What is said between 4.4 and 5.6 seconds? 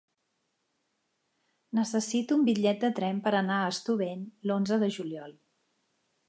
l'onze de juliol.